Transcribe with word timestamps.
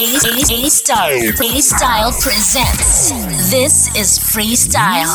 A, 0.00 0.68
Style. 0.68 1.32
Style 1.60 2.12
presents. 2.12 3.10
This 3.50 3.88
is 3.96 4.16
Freestyle. 4.16 5.08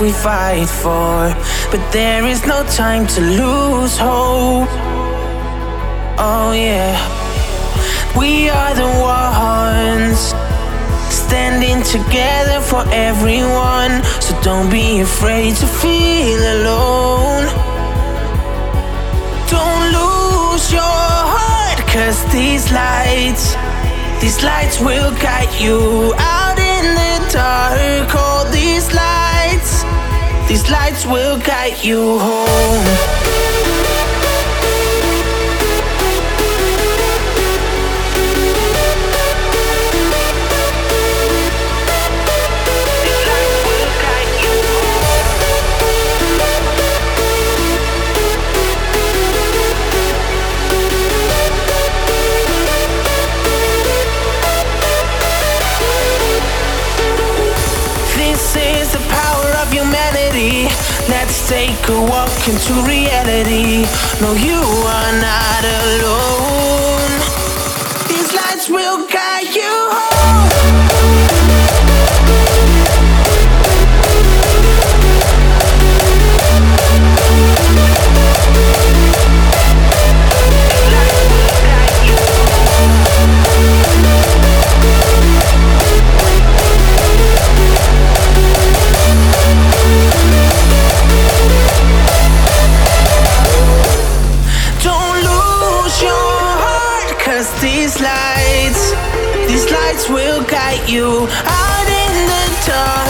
we 0.00 0.10
fight 0.10 0.66
for. 0.66 1.28
But 1.70 1.82
there 1.92 2.24
is 2.26 2.46
no 2.46 2.64
time 2.64 3.06
to 3.08 3.20
lose 3.20 3.98
hope. 3.98 4.68
Oh, 6.18 6.52
yeah. 6.52 6.96
We 8.16 8.48
are 8.48 8.74
the 8.74 8.90
ones 9.00 10.34
standing 11.12 11.82
together 11.82 12.60
for 12.60 12.82
everyone. 12.90 14.02
So 14.20 14.40
don't 14.42 14.70
be 14.70 15.00
afraid 15.00 15.54
to 15.56 15.66
feel 15.66 16.40
alone. 16.58 17.44
Don't 19.48 19.84
lose 19.98 20.72
your 20.72 21.00
heart, 21.36 21.78
cause 21.88 22.24
these 22.32 22.72
lights, 22.72 23.54
these 24.20 24.42
lights 24.42 24.80
will 24.80 25.12
guide 25.20 25.52
you 25.60 26.14
out 26.16 26.58
in 26.58 26.84
the 27.00 27.32
dark. 27.32 28.14
All 28.14 28.44
these 30.50 30.68
lights 30.68 31.06
will 31.06 31.38
guide 31.38 31.78
you 31.84 32.18
home. 32.18 33.29
Take 61.50 61.88
a 61.88 62.00
walk 62.02 62.48
into 62.48 62.72
reality. 62.86 63.82
No, 64.20 64.34
you 64.34 64.60
are 64.96 65.12
not 65.20 65.64
alone. 65.82 67.10
These 68.06 68.32
lights 68.32 68.70
will 68.70 69.04
guide 69.08 69.52
you 69.52 69.74
home. 69.90 71.29
You 100.90 101.06
out 101.06 101.86
in 101.86 102.26
the 102.26 102.64
dark. 102.66 103.09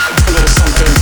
little 0.33 0.47
something 0.47 1.00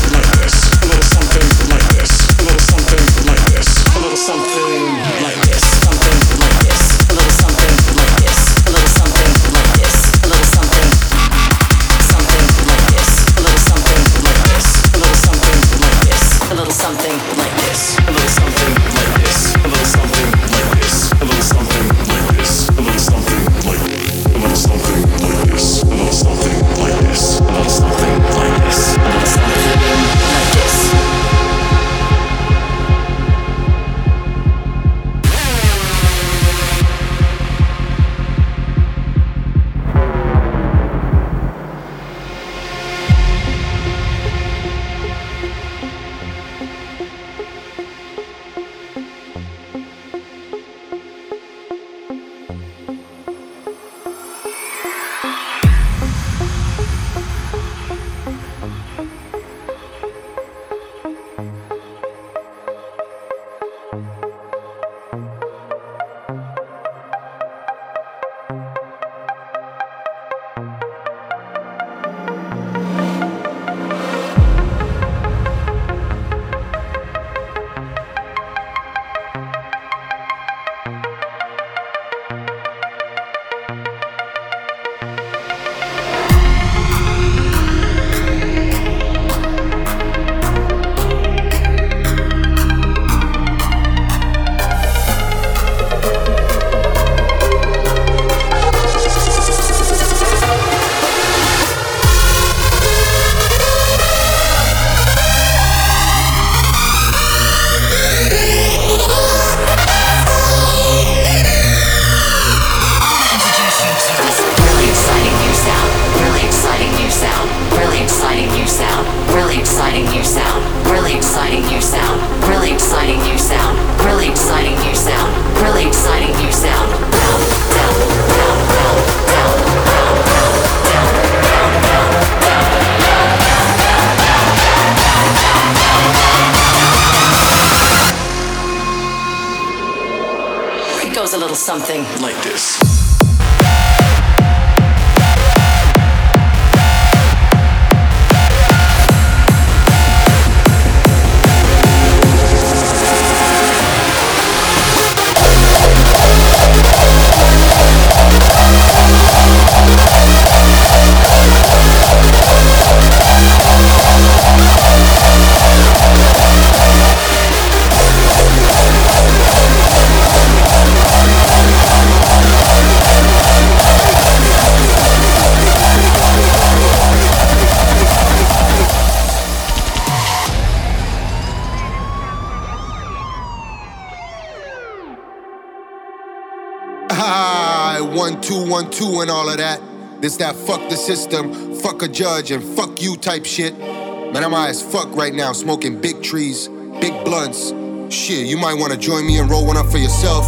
two, 189.00 189.22
and 189.22 189.32
all 189.32 189.48
of 189.50 189.58
that. 189.58 189.82
This, 190.22 190.36
that, 190.38 190.54
fuck 190.54 190.90
the 190.90 190.98
system, 190.98 191.74
fuck 191.76 192.04
a 192.04 192.08
judge, 192.10 192.52
and 192.52 192.62
fuck 192.76 193.02
you 193.02 193.16
type 193.16 193.46
shit. 193.46 193.78
Man, 193.80 194.44
I'm 194.44 194.52
high 194.52 194.68
as 194.68 194.82
fuck 194.82 195.16
right 195.16 195.34
now, 195.34 195.54
smoking 195.54 196.02
big 196.02 196.22
trees, 196.22 196.68
big 197.00 197.14
blunts. 197.24 197.70
Shit, 198.14 198.46
you 198.46 198.58
might 198.58 198.74
wanna 198.74 198.98
join 198.98 199.26
me 199.26 199.40
and 199.40 199.50
roll 199.50 199.66
one 199.66 199.78
up 199.78 199.86
for 199.86 200.00
yourself. 200.00 200.46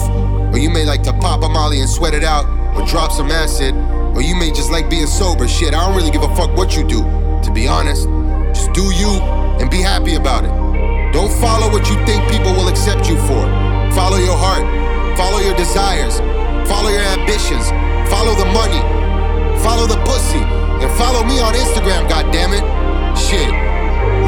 Or 0.54 0.58
you 0.58 0.70
may 0.70 0.84
like 0.84 1.02
to 1.04 1.14
pop 1.14 1.44
a 1.44 1.48
molly 1.48 1.80
and 1.80 1.90
sweat 1.90 2.14
it 2.14 2.26
out, 2.26 2.44
or 2.76 2.86
drop 2.86 3.14
some 3.14 3.32
acid. 3.32 3.74
Or 4.16 4.22
you 4.22 4.36
may 4.36 4.50
just 4.50 4.70
like 4.70 4.90
being 4.90 5.08
sober. 5.08 5.48
Shit, 5.48 5.74
I 5.74 5.88
don't 5.88 5.96
really 5.96 6.12
give 6.12 6.24
a 6.24 6.36
fuck 6.36 6.54
what 6.58 6.76
you 6.76 6.86
do, 6.86 7.00
to 7.44 7.52
be 7.54 7.70
honest. 7.70 8.10
Just 8.54 8.74
do 8.74 8.84
you 8.84 9.12
and 9.62 9.72
be 9.72 9.80
happy 9.80 10.16
about 10.16 10.44
it. 10.44 10.52
Don't 11.14 11.32
follow 11.40 11.72
what 11.72 11.88
you 11.88 11.96
think 12.06 12.30
people 12.30 12.52
will 12.52 12.68
accept 12.68 13.08
you 13.08 13.16
for. 13.16 13.48
Follow 13.96 14.18
your 14.18 14.36
heart, 14.36 15.18
follow 15.18 15.40
your 15.40 15.56
desires, 15.56 16.20
follow 16.72 16.88
your 16.88 17.04
ambitions, 17.20 17.68
follow 18.08 18.32
the 18.40 18.48
money, 18.56 18.80
follow 19.60 19.84
the 19.92 20.00
pussy, 20.08 20.40
and 20.80 20.88
follow 20.96 21.20
me 21.28 21.44
on 21.44 21.52
Instagram, 21.52 22.08
goddammit. 22.08 22.64
Shit. 23.20 23.52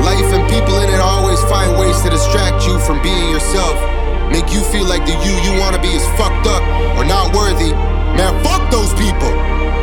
Life 0.03 0.27
and 0.35 0.43
people 0.51 0.75
in 0.83 0.91
it 0.91 0.99
always 0.99 1.39
find 1.47 1.79
ways 1.79 1.95
to 2.03 2.09
distract 2.11 2.67
you 2.67 2.75
from 2.83 3.01
being 3.01 3.31
yourself. 3.31 3.79
Make 4.27 4.51
you 4.51 4.59
feel 4.75 4.83
like 4.83 5.07
the 5.07 5.15
you 5.23 5.33
you 5.47 5.55
wanna 5.55 5.79
be 5.79 5.95
is 5.95 6.03
fucked 6.19 6.47
up 6.51 6.61
or 6.99 7.07
not 7.07 7.31
worthy. 7.31 7.71
Man, 8.19 8.35
fuck 8.43 8.67
those 8.69 8.91
people. 8.99 9.31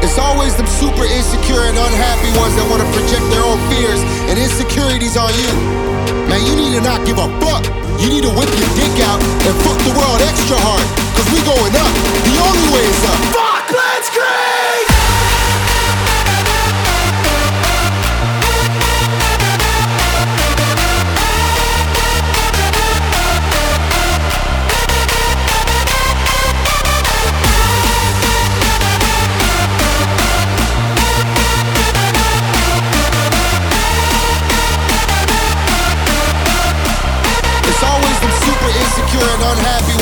It's 0.04 0.20
always 0.20 0.52
them 0.56 0.68
super 0.68 1.08
insecure 1.08 1.64
and 1.64 1.76
unhappy 1.80 2.30
ones 2.36 2.54
that 2.60 2.68
wanna 2.68 2.88
project 2.92 3.24
their 3.32 3.44
own 3.48 3.56
fears 3.72 4.04
and 4.28 4.36
insecurities 4.36 5.16
on 5.16 5.32
you. 5.32 5.50
Man, 6.28 6.44
you 6.44 6.54
need 6.60 6.76
to 6.76 6.82
not 6.84 7.06
give 7.08 7.16
a 7.16 7.28
fuck. 7.40 7.79
You 8.00 8.08
need 8.08 8.22
to 8.22 8.30
whip 8.32 8.48
your 8.48 8.70
dick 8.80 8.96
out 9.04 9.20
and 9.20 9.54
fuck 9.60 9.76
the 9.84 9.92
world 9.92 10.20
extra 10.24 10.56
hard. 10.56 10.86
Cause 11.16 11.28
we 11.36 11.40
going 11.44 11.76
up. 11.76 11.92
The 12.24 12.36
only 12.40 12.66
way 12.72 12.84
is 12.88 13.04
up. 13.04 13.20
Fuck, 13.28 13.70
let's! 13.76 14.89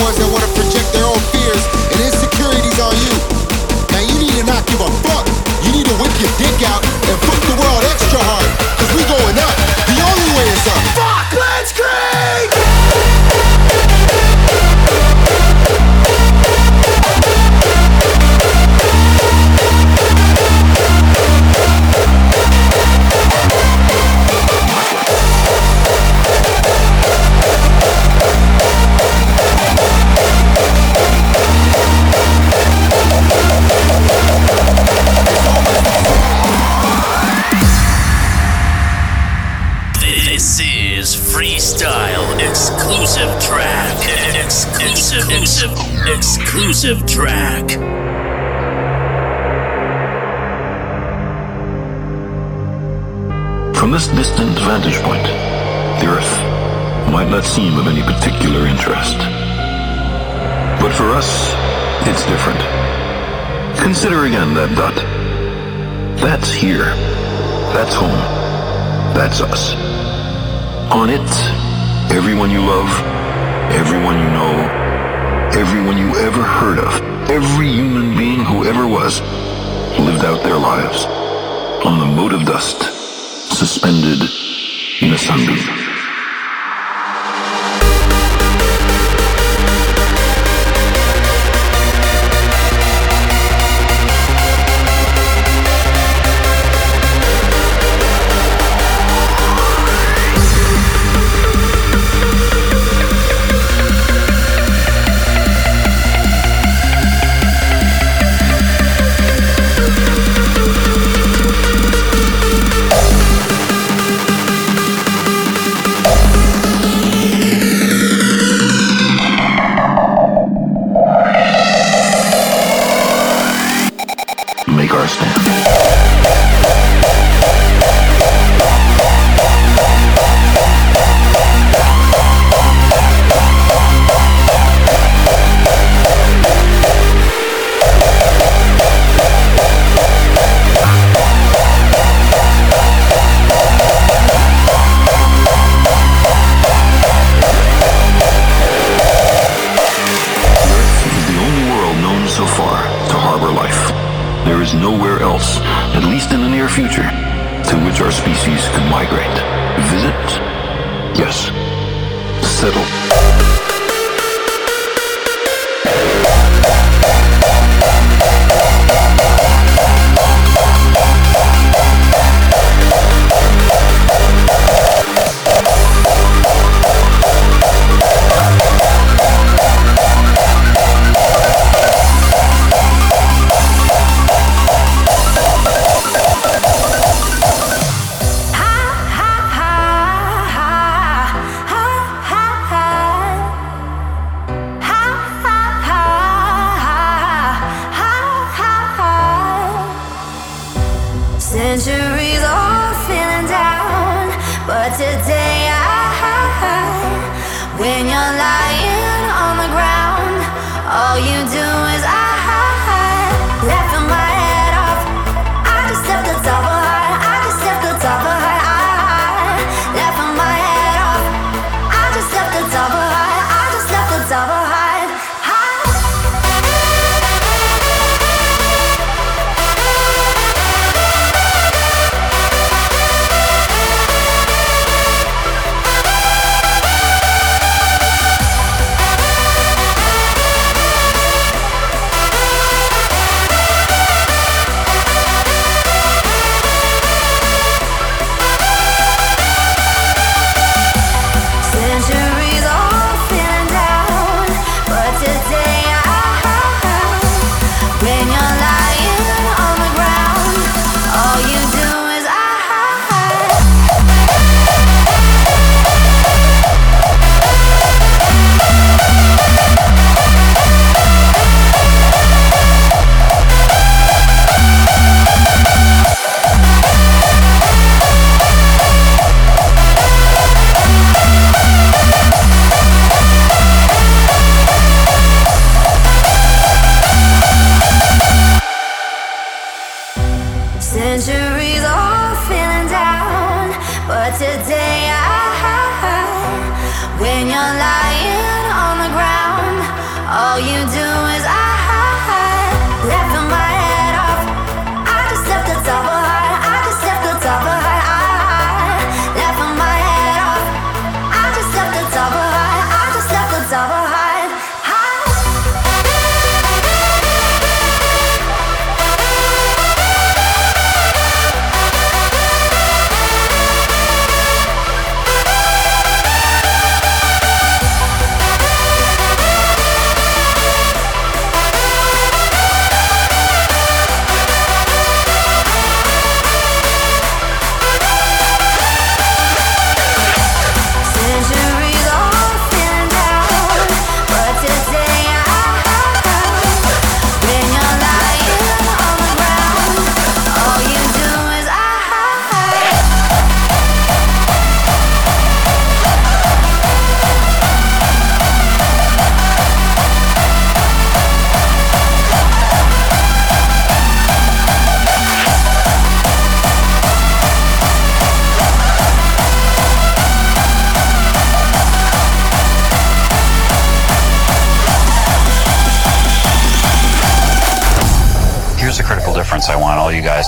Ones 0.02 0.18
that 0.18 0.28
wanna 0.30 0.48
project 0.54 0.92
their 0.92 1.04
own 1.04 1.20
fears 1.32 1.64
and 1.92 1.98
insecurities 2.00 2.78
on 2.78 2.94
you. 3.02 3.14
Man, 3.92 4.04
you 4.08 4.16
need 4.18 4.34
to 4.38 4.44
not 4.44 4.66
give 4.66 4.80
a 4.80 4.90
fuck. 5.06 5.26
You 5.64 5.72
need 5.72 5.87
to 5.87 5.94
whip 5.98 6.12
your 6.20 6.32
dick 6.38 6.62
out 6.68 6.88
seem 57.44 57.79
of 57.79 57.87
any 57.87 58.03
particular 58.03 58.66
interest. 58.66 59.18
But 60.81 60.92
for 60.92 61.11
us, 61.11 61.55
it's 62.07 62.24
different. 62.27 62.61
Consider 63.79 64.24
again 64.24 64.55
that 64.55 64.74
dot. 64.77 64.96
That's 66.20 66.51
here. 66.51 66.87
That's 67.74 67.94
home. 67.94 68.18
That's 69.14 69.40
us. 69.40 69.74
On 70.92 71.11
it, 71.11 71.29
everyone 72.11 72.51
you 72.51 72.61
love, 72.61 72.90
everyone 73.72 74.18
you 74.18 74.31
know, 74.31 74.55
everyone 75.55 75.98
you 75.98 76.16
ever 76.16 76.42
heard 76.42 76.79
of, 76.79 77.31
every 77.31 77.68
human 77.68 78.16
being 78.16 78.40
who 78.40 78.64
ever 78.64 78.87
was, 78.87 79.20
lived 79.98 80.24
out 80.24 80.42
their 80.42 80.59
lives 80.59 81.05
on 81.85 81.98
the 81.98 82.07
mote 82.07 82.33
of 82.33 82.44
dust, 82.44 82.83
suspended 83.57 84.22
in 85.01 85.12
a 85.12 85.18
sunbeam. 85.18 85.88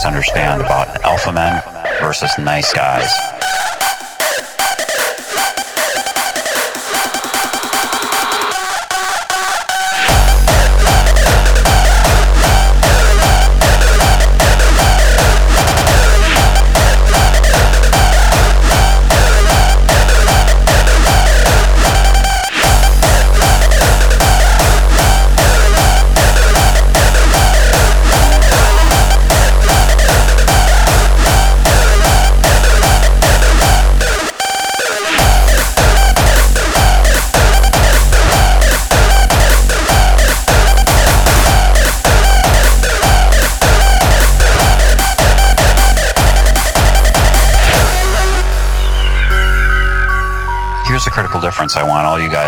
Want 0.04 0.16
all 0.16 0.22
you 0.22 0.24
guys 0.24 0.60
to 0.60 0.60
understand 0.60 0.60
about 0.62 1.04
alpha 1.04 1.32
men 1.32 1.62
versus 2.00 2.30
nice 2.38 2.72
guys. 2.72 3.39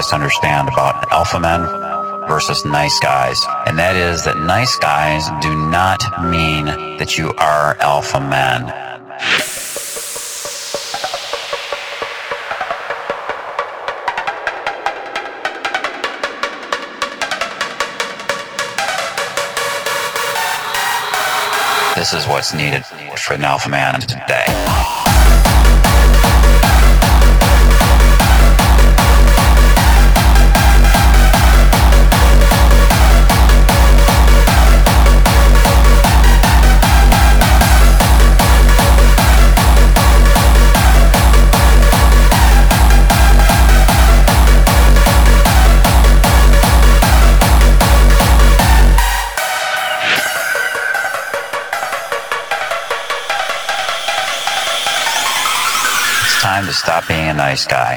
Guys 0.03 0.09
to 0.09 0.15
understand 0.17 0.69
about 0.69 1.13
alpha 1.13 1.39
men 1.39 1.61
versus 2.27 2.65
nice 2.65 2.99
guys. 2.99 3.45
And 3.67 3.79
that 3.79 3.95
is 3.95 4.25
that 4.25 4.37
nice 4.37 4.77
guys 4.77 5.29
do 5.41 5.55
not 5.71 6.01
mean 6.25 6.65
that 6.99 7.17
you 7.19 7.33
are 7.35 7.77
alpha 7.79 8.21
men. 8.21 8.67
This 21.95 22.13
is 22.13 22.27
what's 22.27 22.53
needed 22.53 22.85
for 23.19 23.35
an 23.35 23.45
alpha 23.45 23.69
man 23.69 24.01
today. 24.01 24.42
Stop 56.83 57.07
being 57.07 57.29
a 57.29 57.35
nice 57.35 57.65
guy. 57.65 57.97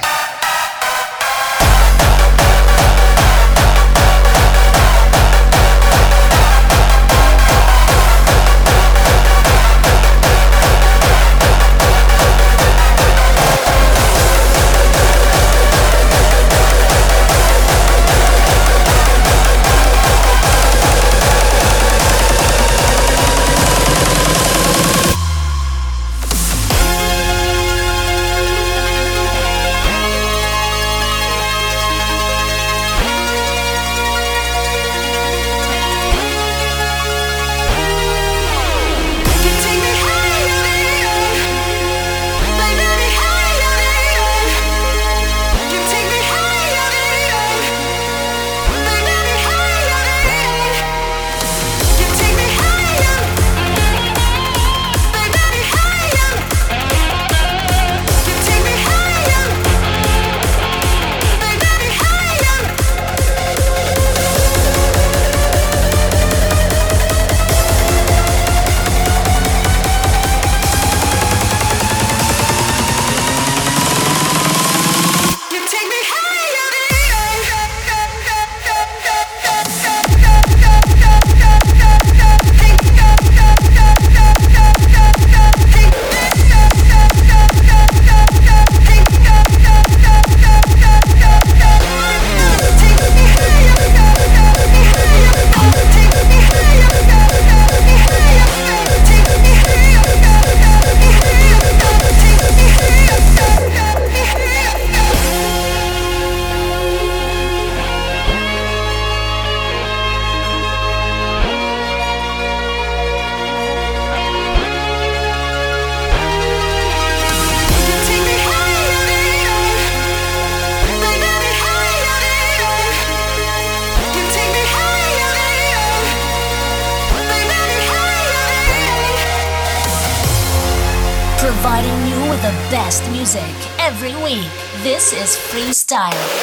Is 135.92 136.35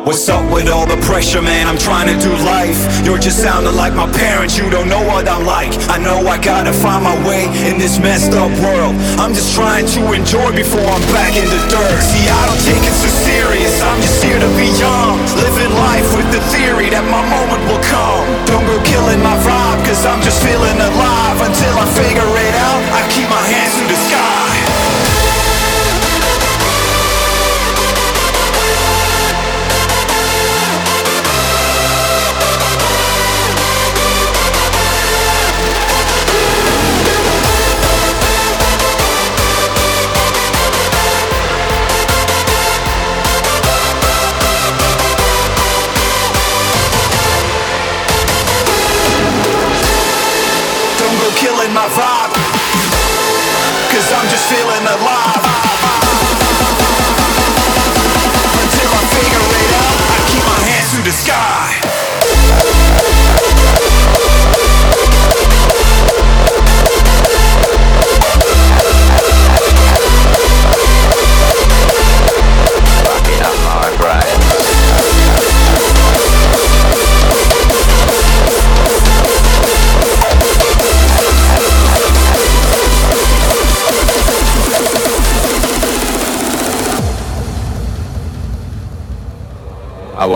What's 0.00 0.26
up 0.32 0.40
with 0.48 0.72
all 0.72 0.88
the 0.88 0.96
pressure, 1.04 1.44
man? 1.44 1.68
I'm 1.68 1.76
trying 1.76 2.08
to 2.08 2.16
do 2.16 2.32
life. 2.48 2.80
You're 3.04 3.20
just 3.20 3.44
sounding 3.44 3.76
like 3.76 3.92
my 3.92 4.08
parents, 4.08 4.56
you 4.56 4.64
don't 4.72 4.88
know 4.88 5.04
what 5.04 5.28
I'm 5.28 5.44
like. 5.44 5.76
I 5.92 6.00
know 6.00 6.24
I 6.24 6.40
gotta 6.40 6.72
find 6.72 7.04
my 7.04 7.12
way 7.28 7.44
in 7.68 7.76
this 7.76 8.00
messed 8.00 8.32
up 8.32 8.48
world. 8.64 8.96
I'm 9.20 9.36
just 9.36 9.52
trying 9.52 9.84
to 9.84 10.00
enjoy 10.16 10.56
before 10.56 10.80
I'm 10.80 11.04
back 11.12 11.36
in 11.36 11.44
the 11.44 11.60
dirt. 11.68 12.00
See, 12.00 12.24
I 12.32 12.42
don't 12.48 12.62
take 12.64 12.80
it 12.80 12.96
so 12.96 13.08
serious, 13.28 13.76
I'm 13.84 14.00
just 14.00 14.24
here 14.24 14.40
to 14.40 14.50
be 14.56 14.72
young. 14.80 15.20
Living 15.36 15.72
life 15.76 16.08
with 16.16 16.32
the 16.32 16.40
theory 16.48 16.88
that 16.96 17.04
my 17.04 17.20
moment 17.28 17.60
will 17.68 17.84
come. 17.84 18.24
Don't 18.48 18.64
go 18.64 18.80
killing 18.88 19.20
my 19.20 19.36
vibe, 19.44 19.84
cause 19.84 20.00
I'm 20.08 20.24
just 20.24 20.40
feeling 20.40 20.80
alive. 20.80 21.36
Until 21.44 21.76
I 21.76 21.86
figure 21.92 22.24
it 22.24 22.54
out, 22.56 22.80
I 22.96 23.04
keep 23.12 23.28
my 23.28 23.44
hands 23.52 23.76
to 23.76 23.84
the 23.84 24.00
sky. 24.08 24.39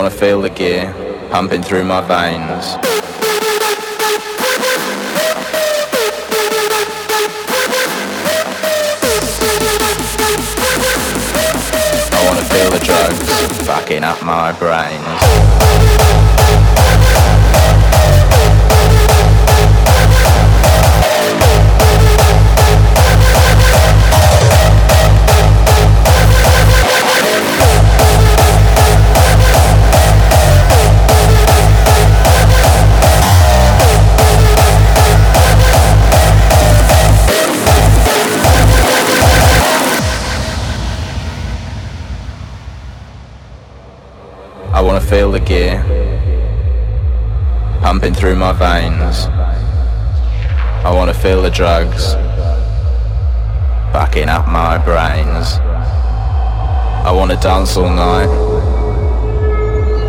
To 0.05 0.11
feel 0.11 0.39
the 0.39 0.51
gear 0.51 0.93
pumping 1.31 1.63
through 1.63 1.83
my 1.83 1.99
veins. 2.01 2.77
I 12.11 12.23
want 12.23 12.37
to 12.37 12.45
feel 12.53 12.69
the 12.69 12.79
drugs 12.85 13.65
fucking 13.65 14.03
up 14.03 14.21
my 14.21 14.51
brains. 14.51 15.84
through 48.15 48.35
my 48.35 48.53
veins. 48.53 49.25
I 50.85 50.91
wanna 50.93 51.13
feel 51.13 51.41
the 51.41 51.49
drugs 51.49 52.13
backing 53.91 54.29
up 54.29 54.47
my 54.47 54.77
brains. 54.77 55.59
I 57.05 57.11
wanna 57.11 57.39
dance 57.39 57.75
all 57.75 57.89
night 57.89 58.29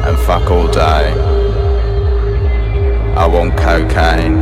and 0.07 0.17
fuck 0.21 0.51
all 0.51 0.69
day. 0.69 1.13
I 3.17 3.27
want 3.27 3.57
cocaine 3.57 4.37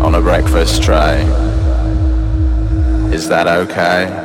on 0.00 0.14
a 0.14 0.20
breakfast 0.20 0.82
tray. 0.82 1.22
Is 3.12 3.28
that 3.28 3.46
okay? 3.46 4.23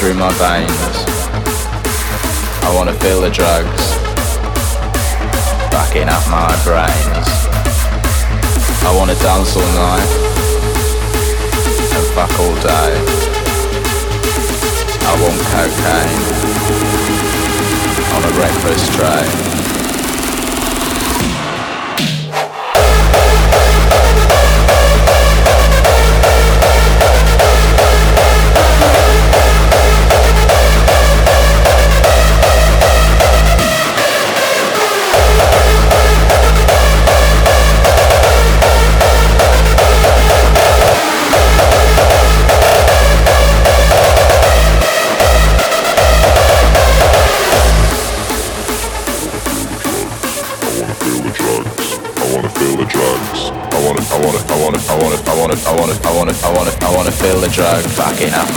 through 0.00 0.14
my 0.14 0.32
veins. 0.40 0.96
I 2.64 2.72
wanna 2.74 2.94
feel 3.00 3.20
the 3.20 3.28
drugs 3.28 3.84
backing 5.70 6.08
up 6.08 6.24
my 6.30 6.48
brains. 6.64 7.28
I 8.82 8.96
wanna 8.96 9.14
dance 9.16 9.54
all 9.54 9.72
night 9.76 10.10
and 11.96 12.06
fuck 12.16 12.32
all 12.40 12.56
day. 12.64 12.92
I 15.04 15.12
want 15.20 15.38
cocaine 15.52 16.24
on 18.16 18.24
a 18.24 18.32
breakfast 18.32 18.92
tray. 18.94 19.49
okay 58.20 58.28
now. 58.30 58.49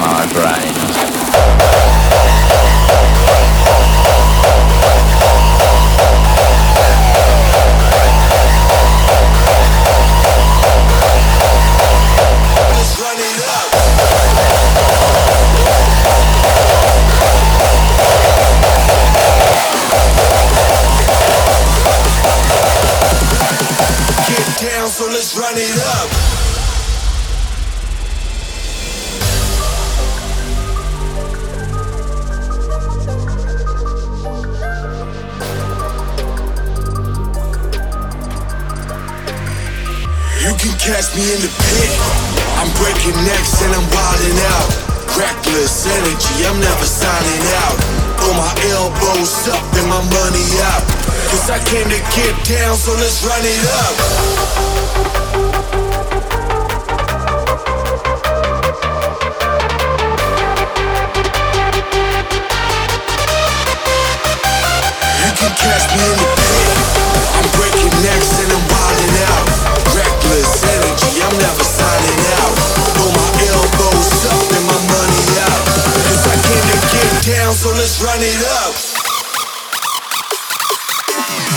let's 77.83 78.01
run 78.01 78.21
it 78.21 78.41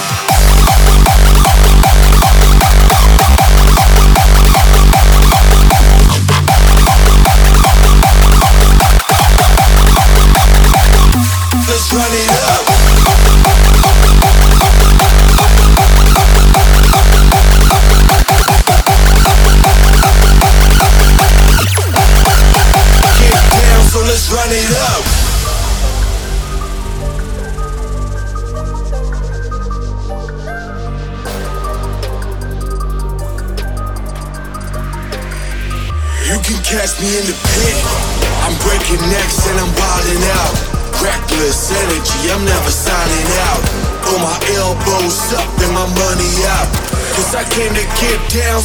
up. 0.00 0.05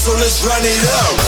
So 0.02 0.14
let's 0.14 0.44
run 0.44 0.62
it 0.64 0.84
up. 1.06 1.21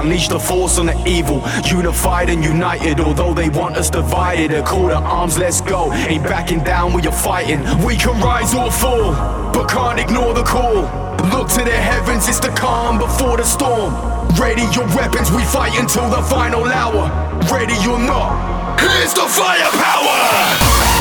Unleash 0.00 0.28
the 0.28 0.38
force 0.38 0.78
on 0.78 0.86
the 0.86 0.96
evil. 1.06 1.42
Unified 1.64 2.30
and 2.30 2.42
united, 2.42 3.00
although 3.00 3.34
they 3.34 3.48
want 3.50 3.76
us 3.76 3.90
divided. 3.90 4.52
A 4.52 4.62
call 4.62 4.88
to 4.88 4.96
arms, 4.96 5.38
let's 5.38 5.60
go. 5.60 5.92
Ain't 5.92 6.24
backing 6.24 6.62
down 6.64 6.92
when 6.92 7.04
you're 7.04 7.12
fighting. 7.12 7.60
We 7.84 7.96
can 7.96 8.20
rise 8.20 8.54
or 8.54 8.70
fall, 8.70 9.12
but 9.52 9.68
can't 9.68 10.00
ignore 10.00 10.34
the 10.34 10.42
call. 10.42 10.82
Look 11.30 11.48
to 11.50 11.64
the 11.64 11.76
heavens, 11.76 12.28
it's 12.28 12.40
the 12.40 12.48
calm 12.48 12.98
before 12.98 13.36
the 13.36 13.44
storm. 13.44 13.92
Ready 14.40 14.62
your 14.74 14.86
weapons, 14.96 15.30
we 15.30 15.44
fight 15.44 15.78
until 15.78 16.08
the 16.08 16.22
final 16.22 16.64
hour. 16.64 17.10
Ready 17.52 17.74
or 17.88 17.98
not, 17.98 18.80
here's 18.80 19.12
the 19.14 19.26
firepower! 19.28 20.99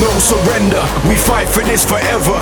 No 0.00 0.08
surrender, 0.18 0.80
we 1.04 1.14
fight 1.14 1.46
for 1.46 1.60
this 1.60 1.84
forever. 1.84 2.40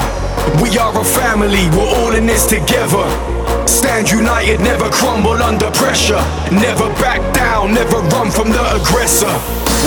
We 0.63 0.79
are 0.79 0.95
a 0.95 1.03
family, 1.03 1.67
we're 1.75 1.91
all 1.99 2.15
in 2.15 2.25
this 2.25 2.47
together. 2.47 3.03
Stand 3.67 4.09
united, 4.09 4.61
never 4.61 4.89
crumble 4.91 5.43
under 5.43 5.69
pressure. 5.73 6.23
Never 6.55 6.87
back 7.03 7.19
down, 7.35 7.75
never 7.75 7.99
run 8.15 8.31
from 8.31 8.55
the 8.55 8.63
aggressor. 8.79 9.35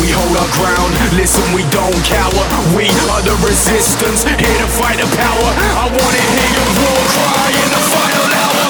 We 0.03 0.11
hold 0.11 0.35
our 0.35 0.51
ground, 0.59 0.91
listen, 1.15 1.47
we 1.55 1.63
don't 1.71 1.95
cower. 2.03 2.45
We 2.75 2.91
are 3.07 3.23
the 3.23 3.39
resistance, 3.39 4.27
here 4.27 4.59
to 4.59 4.69
fight 4.75 4.99
the 4.99 5.07
power. 5.15 5.49
I 5.79 5.87
wanna 5.95 6.23
hear 6.27 6.51
your 6.51 6.69
war 6.75 7.01
cry 7.15 7.47
in 7.55 7.69
the 7.71 7.83
final 7.87 8.27
hour. 8.35 8.67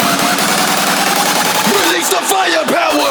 Release 1.73 2.09
the 2.13 2.21
firepower! 2.21 3.10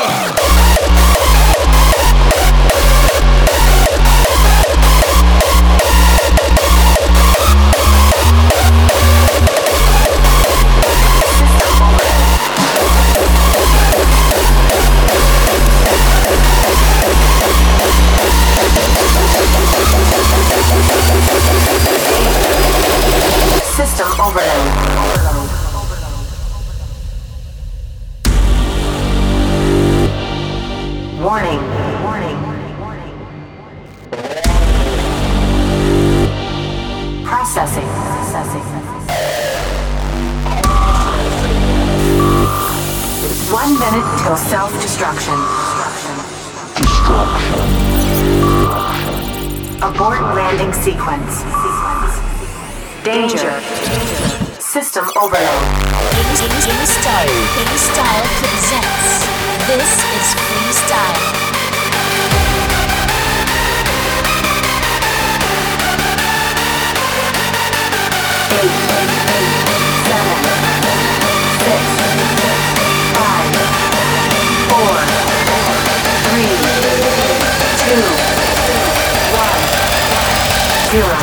Zero. 80.90 81.16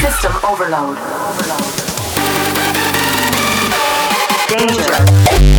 System 0.00 0.32
overload. 0.44 0.98
Danger. 4.50 5.57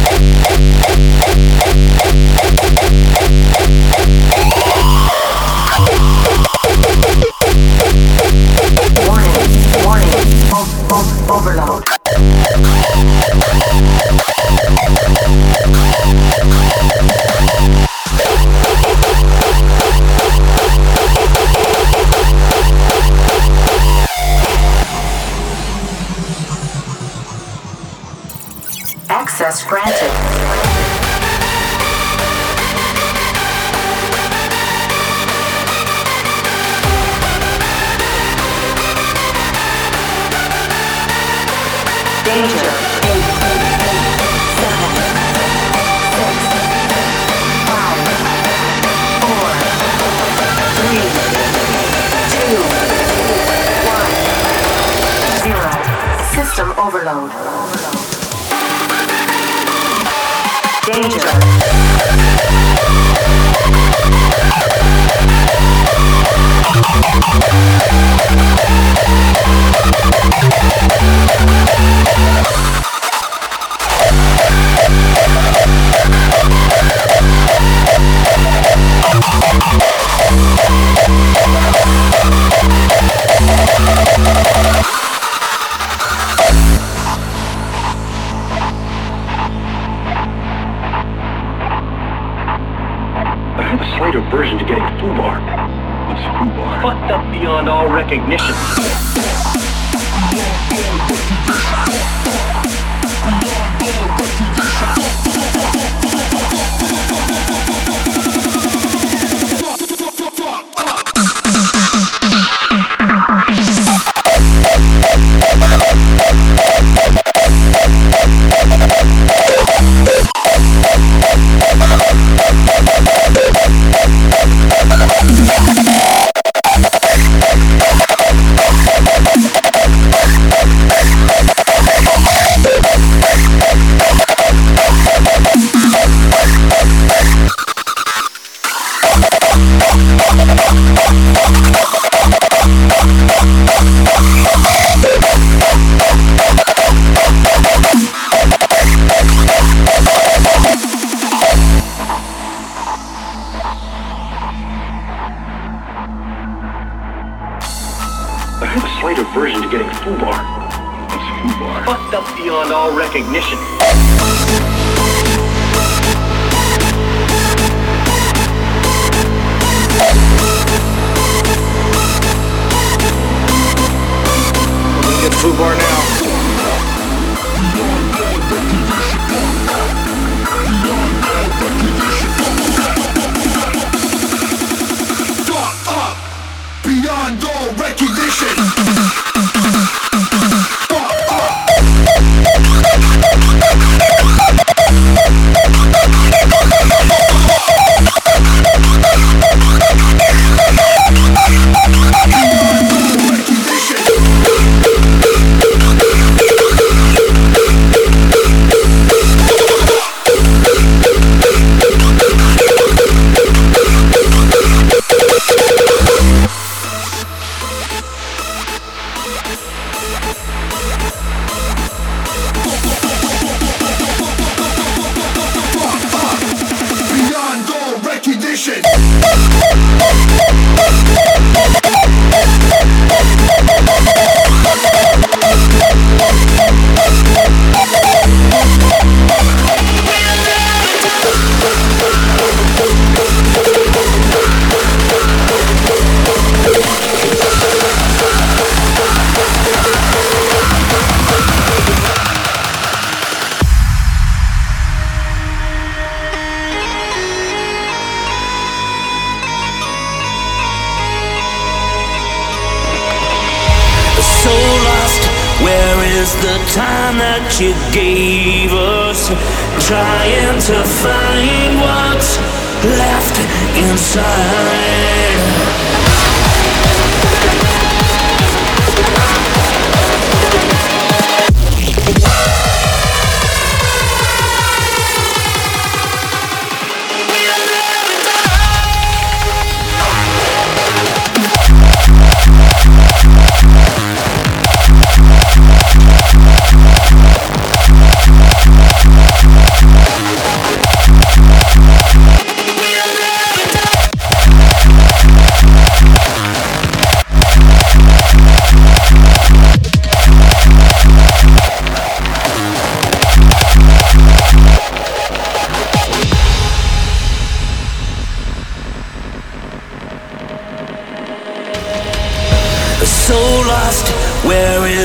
The 104.20 105.29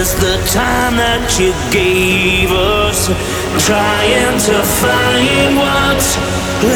is 0.04 0.14
the 0.16 0.36
time 0.52 0.96
that 1.00 1.24
you 1.40 1.50
gave 1.72 2.50
us, 2.52 3.08
trying 3.64 4.36
to 4.36 4.56
find 4.84 5.56
what's 5.56 6.20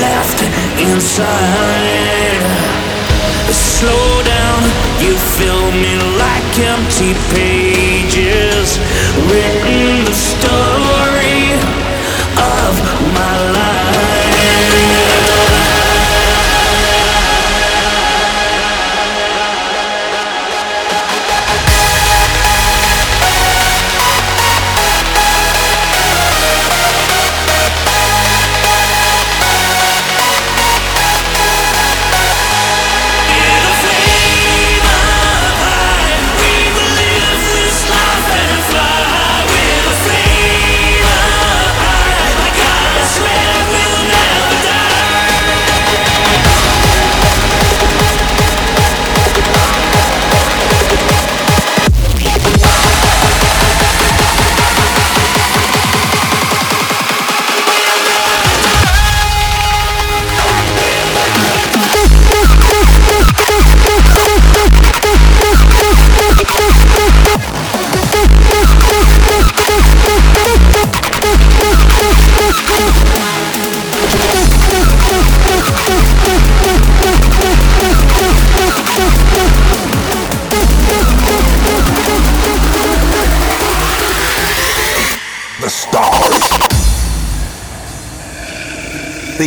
left 0.01 0.41
inside. 0.81 2.45
Slow 3.53 4.09
down, 4.25 4.61
you 5.05 5.13
fill 5.37 5.69
me 5.77 5.95
like 6.17 6.53
empty 6.73 7.13
pages, 7.37 8.81
written 9.29 10.09
the 10.09 10.17
story 10.33 11.53
of 12.65 12.73
my 13.13 13.35
life. 13.53 13.58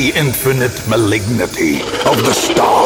the 0.01 0.11
infinite 0.17 0.87
malignity 0.87 1.81
of 2.09 2.17
the 2.25 2.33
stars. 2.33 2.80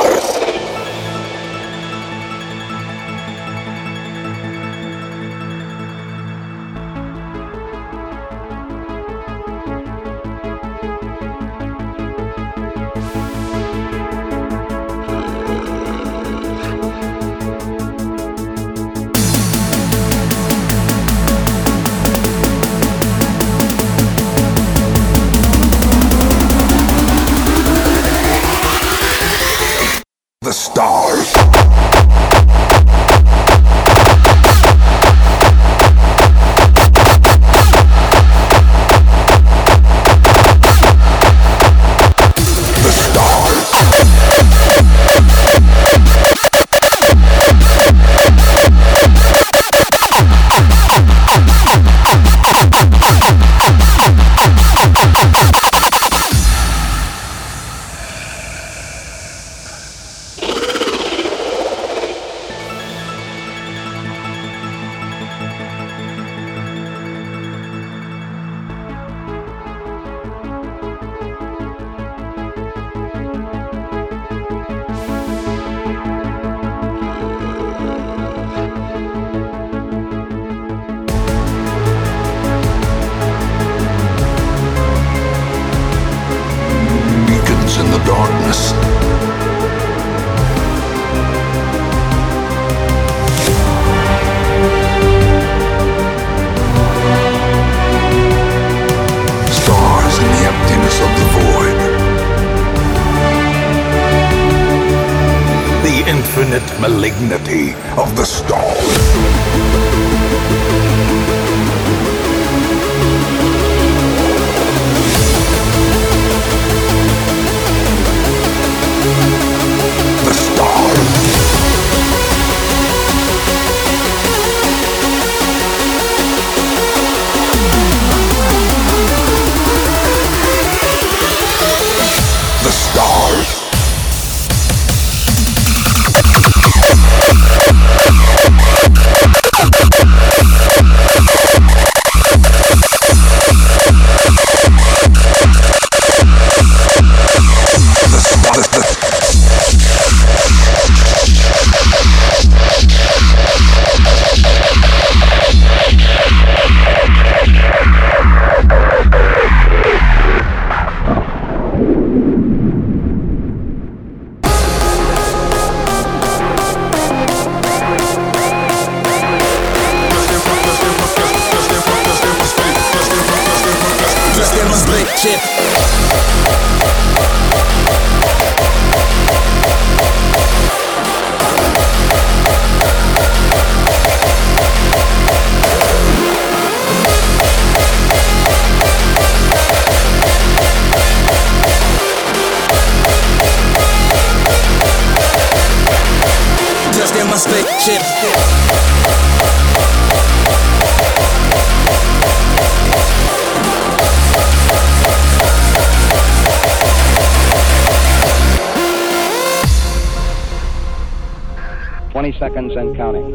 And 212.75 212.95
counting. 212.95 213.25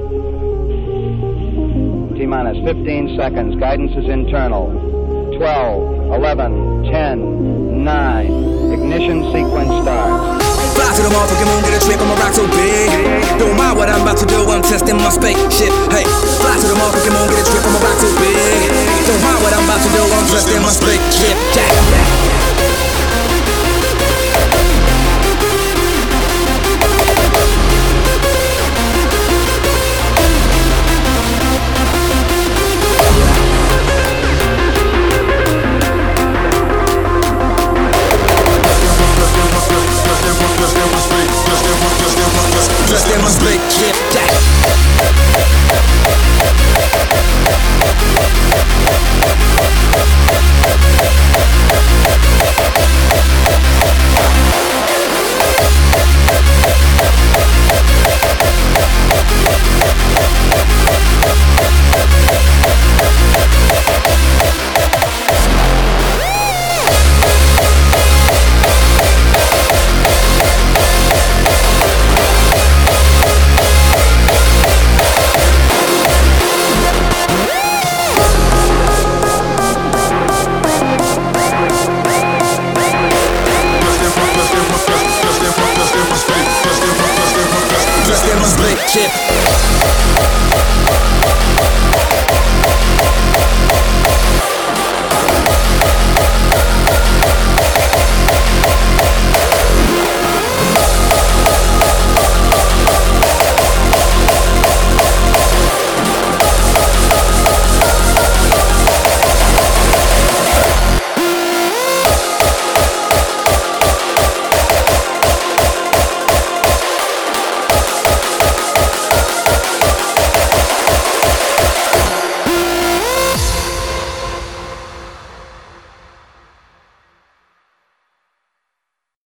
T 2.17 2.27
minus 2.27 2.59
15 2.65 3.17
seconds. 3.17 3.57
Guidance 3.57 3.93
is 3.93 4.09
internal. 4.09 4.80